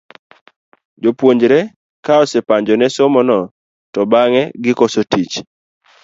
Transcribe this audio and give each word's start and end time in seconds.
Jopuonjre 1.03 1.59
ka 2.05 2.13
osepanjo 2.23 2.73
ne 2.77 2.87
somo 2.95 3.21
no 3.29 3.37
to 3.93 4.01
bang'e 4.11 4.43
gikoso 4.63 5.01
tich. 5.11 5.35